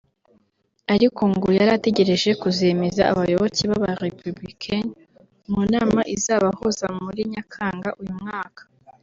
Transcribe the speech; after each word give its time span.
ariko 0.93 1.21
ngo 1.33 1.47
yari 1.57 1.71
ategereje 1.77 2.29
kuzemeza 2.41 3.01
abayoboke 3.11 3.63
b’aba- 3.69 3.99
Républicain 4.07 4.85
mu 5.51 5.61
nama 5.73 5.99
izabahuza 6.15 6.85
muri 7.03 7.21
Nyakanga 7.31 7.89
uyu 8.01 8.15
mwaka 8.21 8.61